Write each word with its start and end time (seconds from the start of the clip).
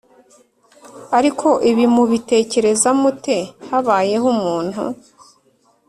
Ariko 1.17 1.47
ibi 1.71 1.85
mubitekereza 1.95 2.89
mute 3.01 3.37
Habayeho 3.69 4.25
umuntu 4.35 4.81